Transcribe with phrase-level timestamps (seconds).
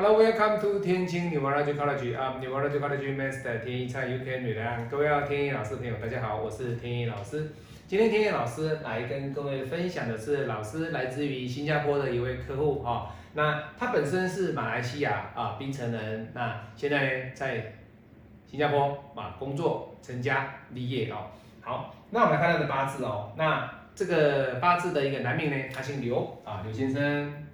[0.00, 2.16] Hello, welcome to 天津 Numerology College.
[2.16, 4.88] I'm Numerology College Master 天一蔡 UK 女郎。
[4.88, 7.50] 各位要天一老师的朋友，大家好，我是天一老师。
[7.88, 13.12] 今天天一老师来跟各位分享的是，老师来自于新加坡的一位客户啊。
[13.34, 17.72] 那他本身是马来西亚啊槟城人，那现在呢在
[18.46, 21.26] 新加坡啊工作、成家立业哦。
[21.60, 23.32] 好，那我们来看他的八字哦。
[23.36, 27.47] 那这个八字的一个男命呢，他姓刘啊，刘先生。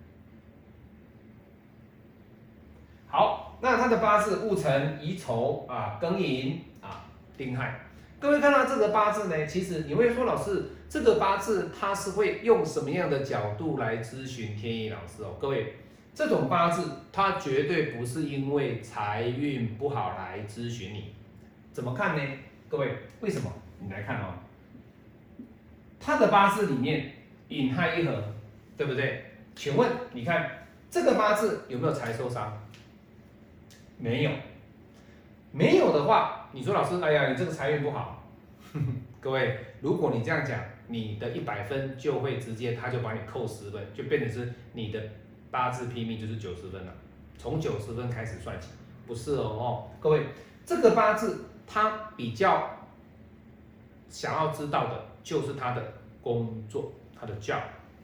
[3.14, 7.04] 好，那他的八字戊辰、乙丑啊、庚寅啊、
[7.36, 7.78] 丁亥。
[8.18, 15.36] 各位看到这个八字呢，其实你会说老师，这个八字他是会用什么样的角度来咨询天意老师哦？
[15.40, 15.76] 各位，
[16.12, 21.14] 这种八字他绝对不是因为财运不好来咨询你，
[21.72, 22.22] 怎么看呢？
[22.68, 23.48] 各位，为什么？
[23.78, 24.34] 你来看哦。
[26.00, 27.12] 他的八字里面
[27.46, 28.24] 寅亥一合，
[28.76, 29.24] 对不对？
[29.54, 32.52] 请问你看这个八字有没有财受伤？
[33.98, 34.30] 没有，
[35.52, 38.22] 没有的话，你说老师，哎呀，你这个财运不好。
[39.20, 45.00] 各位，如果你这样讲，你的一百分就会直接他就把你扣十分，就变成是你的
[45.50, 46.92] 八字拼命就是九十分了，
[47.38, 48.68] 从九十分开始算起，
[49.06, 49.90] 不是哦哦。
[50.00, 50.26] 各位，
[50.64, 52.70] 这个八字他比较
[54.08, 55.04] 想要知道的。
[55.24, 55.82] 就是他的
[56.20, 57.58] 工作，他的教，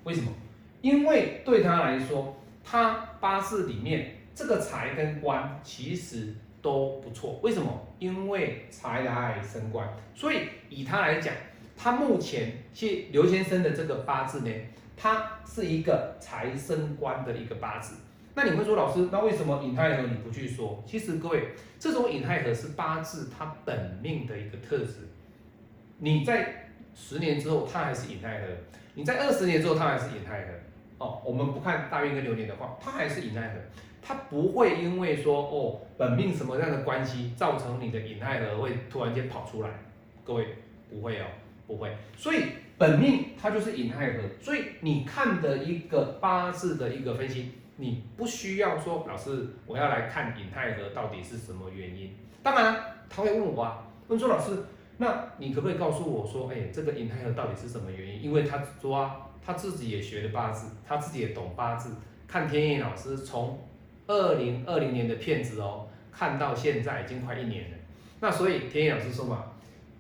[0.05, 0.33] 为什么？
[0.80, 7.38] 因为对他来说，他八字里面这个财跟官其实都不错。
[7.42, 7.86] 为什么？
[7.98, 11.34] 因为财来生官，所以以他来讲，
[11.77, 14.50] 他目前去刘先生的这个八字呢，
[14.96, 17.96] 他是一个财生官的一个八字。
[18.34, 20.83] 那你会说，老师，那为什么隐亥合你不去说？
[20.86, 25.08] 其实各位，这种隐亥合是八字它本命的一个特质，
[25.98, 26.56] 你在。
[26.92, 28.46] 十年之后，它还是隐亥合；
[28.94, 30.48] 你在二十年之后，它还是隐亥合。
[30.98, 33.55] 哦，我们不看大运跟流年的话，它还是隐亥合。
[34.02, 39.70] 它不会因为说哦，本命什么样的关系，造成你的隐亥合会突然间跑出来。
[40.24, 40.46] 各位
[40.88, 41.24] 不会哦，
[41.66, 41.94] 不会。
[42.16, 42.44] 所以
[42.77, 52.17] 本命它就是隐亥合，所以你看的一个八字的一个分析，你不需要说老师我要来看隐亥合到底是什么原因。
[52.42, 52.77] 当然
[53.08, 54.64] 他会问我啊，问说老师。
[55.02, 58.22] 那你可不可以告诉我说，哎，这个引亥合到底是什么原因？
[58.22, 61.94] 因为他说啊，他自己也学了八字，他自己也懂八字，
[62.28, 63.58] 看天意老师从
[64.11, 67.77] 二零二零年的片子哦，看到现在已经快一年了。
[68.21, 69.53] 那所以天意老师说嘛，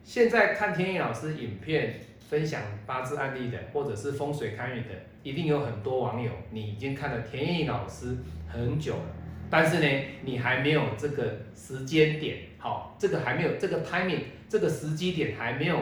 [0.02, 1.94] 现在看天意老师影片
[2.28, 4.90] 分享八字案例的，或者是风水堪舆的，
[5.22, 8.16] 一定有很多网友，你已经看了天意老师
[8.48, 9.16] 很久了，
[9.48, 14.22] 但是呢，你还没有这个时间点，好，这个还没有这个 timing。
[14.50, 15.80] 这个时机点还没有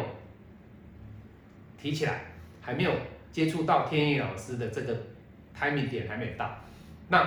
[1.81, 2.21] 提起来，
[2.61, 2.93] 还没有
[3.33, 4.95] 接触到天意老师的这个
[5.59, 6.55] timing 点还没到。
[7.09, 7.27] 那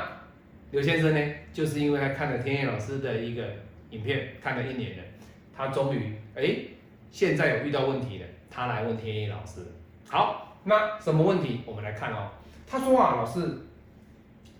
[0.72, 3.44] 刘先生呢，就是因为他看了天野老师的一个
[3.90, 5.04] 影片，看了一年了，
[5.56, 6.56] 他终于哎，
[7.12, 9.62] 现在有遇到问题了，他来问天野老师。
[10.08, 11.62] 好，那什么问题？
[11.66, 12.30] 我们来看哦。
[12.66, 13.68] 他说啊，老师，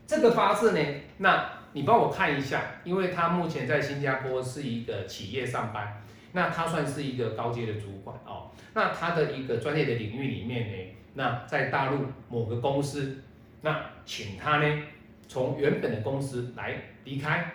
[0.06, 0.86] 这个八字呢，
[1.18, 6.04] 那你帮我看一下，因为他目前在新加坡是一个企业上班。
[6.34, 13.22] 那他算是一个高阶的主管哦，那他的一个专业的领域里面呢，那在大陆某个公司，
[13.62, 14.84] 那请他呢
[15.32, 16.76] 从原本的公司来
[17.06, 17.54] 离开，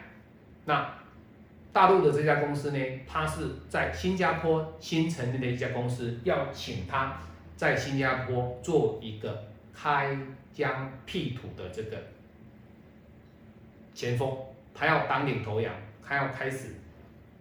[0.64, 0.94] 那
[1.74, 7.18] 大陆的这家公司呢，他是在新加坡新成立的一家公司，要请他
[7.54, 9.44] 在新加坡做一个
[9.74, 10.16] 开
[10.54, 11.98] 疆辟土的这个
[13.92, 14.34] 前锋，
[14.74, 16.76] 他要当领头羊，他要开始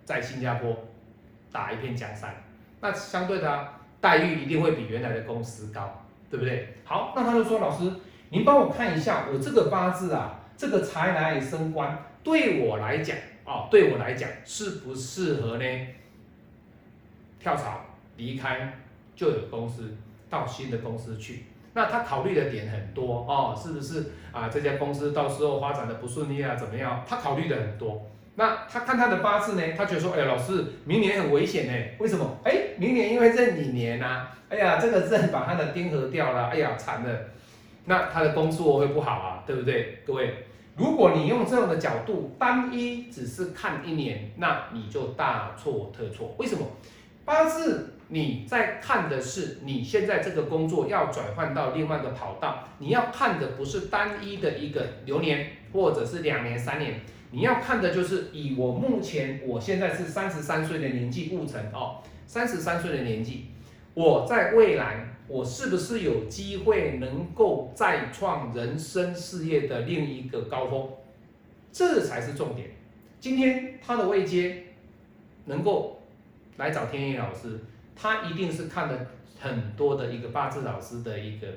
[0.04, 0.78] 在新加坡。
[1.52, 2.36] 打一片江山，
[2.82, 3.70] 那相对的
[4.02, 6.74] 待遇一定会比原来的公司高，对不对？
[6.84, 7.90] 好，那他就说：“老师，
[8.36, 13.16] 您帮我看一下，我这个八字啊，这个财来升官，对我来讲
[13.46, 15.64] 啊，对我来讲适不适合呢？
[17.40, 17.80] 跳槽
[18.18, 18.74] 离开
[19.16, 19.96] 旧有公司，
[20.30, 21.46] 到新的公司去？
[21.76, 24.50] 那他考虑的点很多哦，是不是啊？
[24.50, 27.06] 这家公司到时候发展的不顺利啊，怎么样？
[27.08, 28.06] 他考虑的很多。”
[28.36, 29.62] 那他看他的八字呢？
[29.78, 31.74] 他觉得说，哎呀，老师，明年很危险呢。
[32.00, 32.38] 为什么？
[32.44, 37.10] 哎，明年因为壬寅年呐，哎呀，这个壬把他的丁合掉了，哎呀，惨了。
[37.86, 40.00] 那他的工作会不好啊，对不对？
[40.06, 40.34] 各位，
[40.76, 46.36] 如果你用这样的角度，单一只是看一年，那你就大错特错。
[46.38, 46.66] 为什么？
[47.24, 57.02] 八字你在看的是你现在这个工作要转换到另外一个跑道，你要看的不是单一的一个流年，或者是两年、三年。
[57.32, 61.98] 你要看的就是以我目前，我现在是三十三岁的年纪，戊辰哦，
[62.28, 63.48] 三十三岁的年纪，
[63.96, 70.90] 我在未来，我是不是有机会能够再创人生事业的另一个高峰？
[71.72, 72.70] 这才是重点。
[73.20, 74.64] 今天他的位阶
[75.46, 76.02] 能够
[76.58, 77.60] 来找天意老师，
[77.96, 79.08] 他一定是看了
[79.40, 81.48] 很多的一个八字老师的一个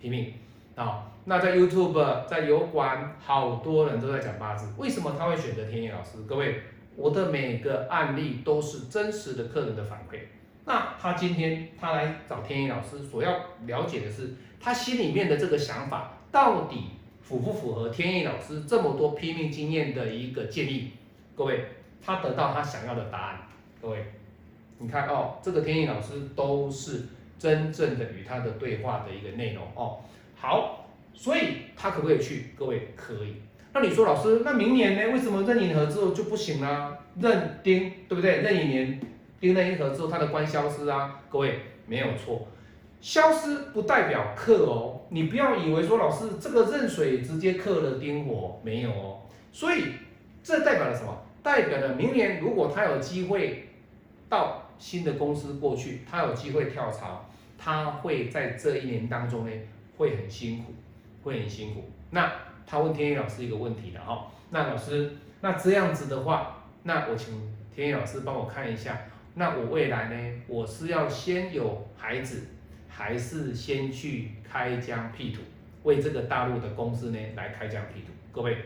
[0.00, 0.32] 拼命
[0.76, 1.12] 啊。
[1.24, 6.22] 那在 YouTube、在油管，好多人都在讲八字，为什么他会选择天意老师？
[6.28, 6.60] 各位，
[6.94, 10.20] 我的每个案例都是真实的客人的反馈。
[10.68, 13.30] 那他今天他来找天意老师，所要
[13.66, 16.90] 了解的是他心里面的这个想法到底
[17.22, 20.90] 符不符合天意老师这么多拼命经验的一个建议？
[21.36, 21.66] 各位，
[22.04, 23.38] 他得到他想要的答案。
[23.80, 24.04] 各位，
[24.78, 27.04] 你看哦，这个天意老师都是
[27.38, 30.00] 真正的与他的对话的一个内容哦。
[30.34, 32.46] 好，所以他可不可以去？
[32.58, 33.36] 各位可以。
[33.72, 35.12] 那你说老师，那明年呢？
[35.12, 36.98] 为什么任银河之后就不行了？
[37.20, 38.38] 任丁对不对？
[38.38, 39.00] 任一年。
[39.40, 42.48] 丁了一合之后，它的官消失啊，各位没有错，
[43.00, 49.20] 消失不代表克哦，你不要以为说老师这个壬水直接克了丁火，没有哦，
[49.52, 49.84] 所以
[50.42, 51.16] 这代表了什么？
[51.42, 53.68] 代表了明年如果他有机会
[54.28, 59.52] 到新的公司过去，他有机会跳槽，他会在这一年当中呢
[59.96, 60.74] 会很辛苦，
[61.22, 61.84] 会很辛苦。
[62.10, 62.32] 那
[62.66, 67.34] 他问天意老师一个问题了哈，那老师那这样子的话，那我请
[67.72, 68.98] 天意老师帮我看一下。
[69.38, 70.42] 那我未来呢？
[70.46, 72.44] 我是要先有孩子，
[72.88, 75.42] 还是先去开疆辟土，
[75.82, 78.06] 为这个大陆的公司呢来开疆辟土？
[78.32, 78.56] 各位，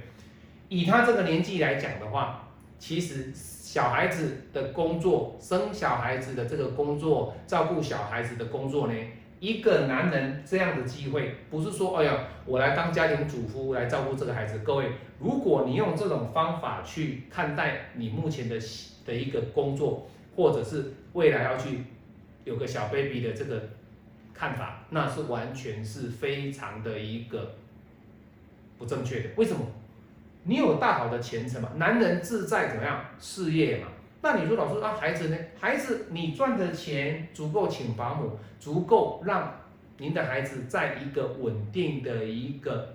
[0.69, 8.94] 以他这个年纪来讲的话，其实小孩子的工作，生小孩子的这个工作，照顾小孩子的工作呢，
[9.40, 14.61] 一个男人这样的机会，不是说，哎呀，我来当家庭主妇来照顾这个孩子。
[14.61, 18.56] 各位，如果你用这种方法去看待你目前的
[19.05, 20.08] 的一个工作，
[20.40, 21.84] 或者是未来要去
[22.44, 23.69] 有个小 baby 的这个
[24.32, 27.56] 看法，那是完全是非常的一个
[28.78, 29.28] 不正确的。
[29.37, 29.60] 为什么？
[30.44, 31.69] 你有大好的前程嘛？
[31.76, 33.04] 男人志在怎么样？
[33.19, 33.88] 事业嘛。
[34.22, 35.37] 那你说老师啊，孩子呢？
[35.58, 39.60] 孩子你赚的钱足够请保姆，足够让
[39.98, 42.94] 您的孩子在一个稳定的一个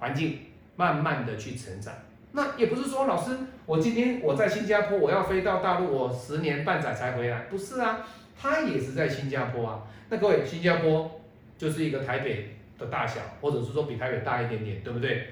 [0.00, 0.40] 环境，
[0.74, 1.94] 慢慢的去成长。
[2.32, 3.36] 那也不是说老师，
[3.66, 8.00] 我今天我在新加坡，我要飞到大陆，我十年半载才回来，不是啊，
[8.38, 9.82] 他也是在新加坡啊。
[10.10, 11.20] 那各位，新加坡
[11.56, 15.28] 就是一个台北的大小，或者是说比台北大一点点，对不对？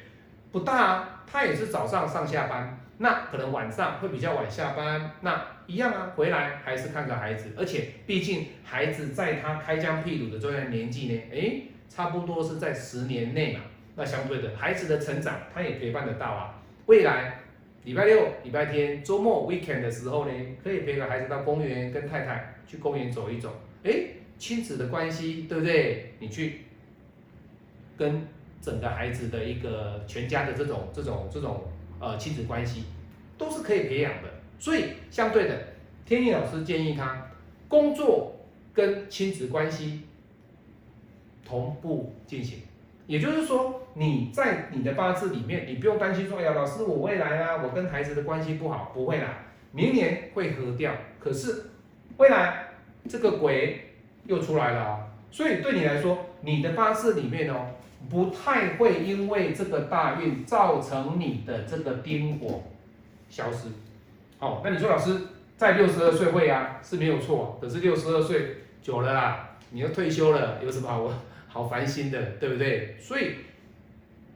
[0.50, 13.60] 不大啊，他也是早上上下班，那可能晚上会比较晚下班，那一样啊，回来还是看个孩子，而且毕竟孩子在他开疆辟土的这段年纪呢，诶，差不多是在十年内嘛，
[13.94, 16.54] 那相对的孩子的成长，他也陪伴得到啊。
[16.86, 17.41] 未来
[17.84, 20.32] 礼拜六、礼拜天、周末 weekend 的时候呢，
[20.62, 23.52] 可以陪个孩子到公园，跟太太去公园走一走。
[23.82, 24.04] 哎，
[24.38, 26.12] 亲子的关系，对不对？
[26.20, 26.60] 你去
[27.96, 28.22] 跟
[28.60, 31.64] 整个孩子的一个全家的这种、这种、这种
[31.98, 32.84] 呃亲子关系，
[33.36, 34.28] 都是可以培养的。
[34.60, 35.58] 所以相对的，
[36.06, 37.32] 天意老师建议他
[37.66, 38.36] 工作
[38.72, 40.02] 跟亲子关系
[41.44, 42.60] 同步进行。
[43.08, 49.38] 也就是说，你在你的八字里面，你不用担心说，哎呀，老师，我未来啊，我跟孩子的关系不好，不会啦，
[49.72, 50.92] 明年会合掉。
[51.18, 51.70] 可是
[52.16, 52.68] 未来
[53.08, 53.92] 这个鬼
[54.26, 57.66] 又出来了，所以对你来说，你的八字里面哦，
[58.08, 62.62] 不太会因为这个大运造成你的这个丁火
[63.28, 63.68] 消失。
[64.38, 65.18] 好，那你说老师
[65.56, 71.12] 在六十二岁会啊，是没有错，可是六十二岁久了啦，你要退休了，有什么好？
[71.48, 72.96] 好烦心的，对不对？
[72.98, 73.32] 所以，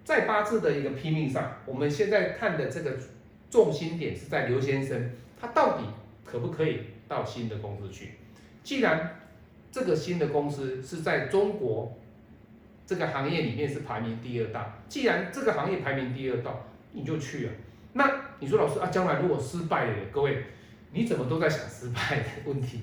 [0.07, 2.97] 在八字的一个拼命上，我们现在看的这个
[3.51, 5.83] 重心点是在刘先生，他到底
[6.25, 8.13] 可不可以到新的公司去？
[8.63, 9.19] 既然
[9.73, 11.99] 这个新的公司是在中国
[12.87, 16.55] 这个行业里面是排名第二大，既然这个行业排名第二大，
[16.93, 17.53] 你就去啊。
[17.95, 18.09] 那
[18.39, 20.45] 你说老师啊，将来如果失败了，各位，
[20.93, 22.83] 你怎么都在想失败的问题？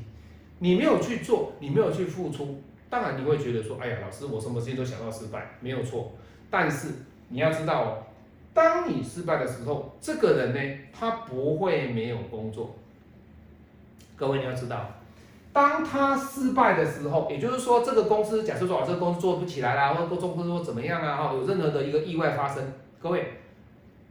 [0.60, 2.62] 你没有去做，你没有去付出。
[2.90, 6.12] 当然你会觉得说，哎呀，老师，我什么事情都想到失败，没有错。
[6.50, 6.90] 但是
[7.34, 7.98] 你要知道哦，
[8.54, 12.76] 当你失败的时候，这个人呢，他不会没有工作。
[14.16, 14.88] 各位你要知道，
[15.52, 22.64] 当他失败的时候，也就是说，这个公司假设说，这个公司做不起来啦，或者公司说怎么样啊，哈，有任何的一个意外发生，
[23.02, 23.34] 各位，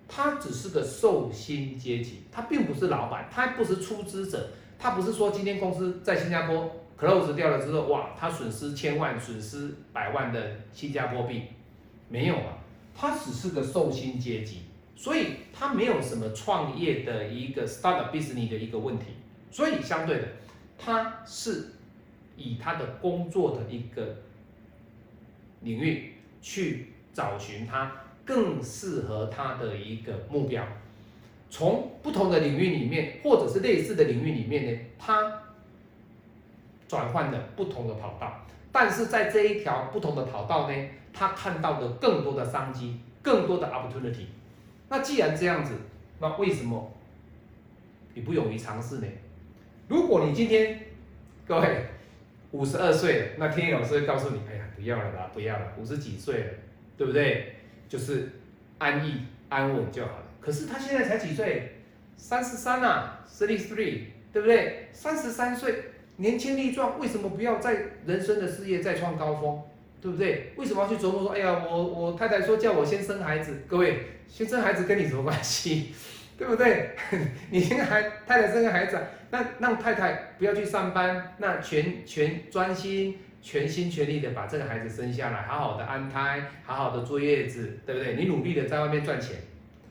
[0.09, 4.49] 他只是个受薪阶级，他并不是老板，他不是出资者，
[4.81, 6.69] 他不是说今天公司在新加坡。
[6.99, 10.41] close 掉了之后，哇，他损失千万，损失百万的
[10.73, 11.43] 新加坡币，
[12.09, 12.55] 没有啊，
[12.95, 14.63] 他只是个受薪阶级，
[14.97, 19.07] 所以他没有什么创业的一个 start business 的一个问题，
[19.51, 20.29] 所以相对的，
[20.79, 21.73] 他是
[22.37, 24.17] 以他的工作的一个
[25.61, 27.93] 领域去找寻他
[28.25, 30.67] 更适合他的一个目标。
[31.51, 35.43] 从不同的领域里面，或者是类似的领域里面呢，他
[36.89, 44.27] 转换了不同的跑道，但是在这一条不同的跑道呢，他看到的更多的商机，更多的 opportunity。
[44.89, 45.75] 那既然这样子，
[46.21, 46.93] 那为什么
[48.15, 49.07] 你不勇于尝试呢？
[49.89, 50.81] 如果你今天
[51.47, 51.87] 各位
[52.51, 56.51] 五十二岁了，那天意老师会告诉你，哎呀，不要了吧，不要了，五十几岁了，
[56.97, 57.57] 对不对？
[57.89, 58.31] 就是
[58.79, 60.25] 安逸安稳就好了。
[60.41, 61.79] 可是他现在才几岁？
[62.17, 64.89] 三十三啊，thirty three，对不对？
[64.93, 65.75] 三十三岁，
[66.17, 67.77] 年轻力壮，为什么不要在
[68.07, 69.63] 人生的事业再创高峰？
[70.03, 70.53] 对不对？
[70.57, 75.95] 为什么要去琢磨说，哎呀，我我太太说叫我先生孩子，各位，先生孩子跟你什么关系？
[76.37, 76.91] 对不对？
[77.51, 78.99] 你先孩太太生个孩子，
[79.31, 83.17] 那让太太不要去上班，那全全专心。
[83.45, 88.15] 全心全力的把这个孩子生下来，好好的安胎，好好的坐月子，对不对？
[88.15, 89.35] 你努力的在外面赚钱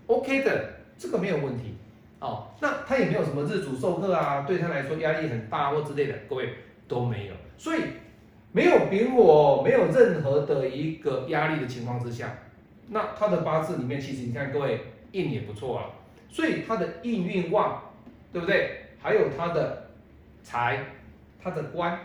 [0.07, 1.75] ，OK 的，这个没有问题。
[2.21, 6.47] 哦，那他也没有什么日主授课啊，对他来说压力很大或之类的，各位
[6.87, 7.33] 都没有。
[8.91, 12.39] 所以没有丙火，没有任何的一个压力的情况之下，
[12.89, 14.81] 那他的八字里面其实你看各位
[15.13, 15.85] 印也不错啊，
[16.29, 17.81] 所以他的印运旺，
[18.33, 18.87] 对不对？
[18.99, 19.91] 还有他的
[20.43, 20.85] 财，
[21.41, 21.97] 他的官。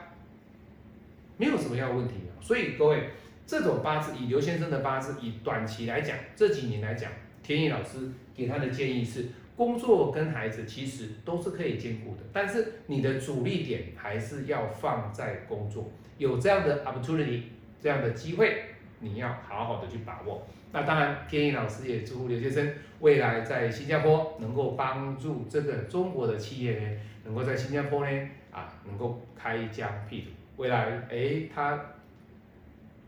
[1.39, 3.11] 没有什么样的问题啊，所以各位，
[3.47, 7.11] 这种八字以刘先生的八字，以短期来讲，这几年来讲，
[7.43, 9.27] 天意老师给他的建议是，
[9.57, 17.43] 工作跟孩子其实都是可以兼顾的，但是你的主力点还是要放在工作，有这样的 opportunity，
[17.81, 18.65] 这样的机会，
[19.01, 20.47] 你要好好的去把握。
[20.73, 22.71] 那当然，天意老师也祝福刘先生
[23.01, 30.31] 未来在新加坡能够帮助这个中国的企业呢，能够在新加坡呢啊，能够开疆辟土。
[30.59, 31.83] 未来，哎，他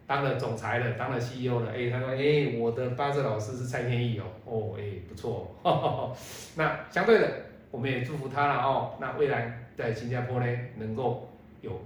[0.08, 5.54] 当了总裁了，当了 CEO 了，哎，他说，哎，我的八字老师是蔡天意哦，哦，哎，不错，
[6.56, 7.30] 那相对的，
[7.70, 10.46] 我们也祝福他了哦，那未来在新加坡呢，
[10.78, 11.28] 能够
[11.60, 11.84] 有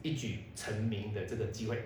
[0.00, 1.78] 一举成名的这个机会。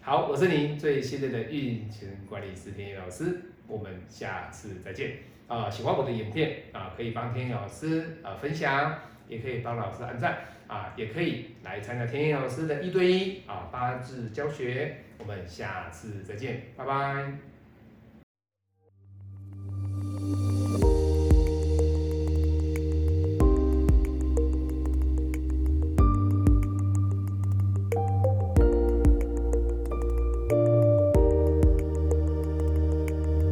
[0.00, 5.18] 好，我是您最信任的运钱管理师天意老师，我们下次再见
[5.48, 5.68] 啊！
[5.68, 17.32] 喜欢我的影片啊，可以帮天意老师啊分享，也可以帮老师按赞啊也可以来参加天天老师的一对一啊八字教学我们下次再见拜拜。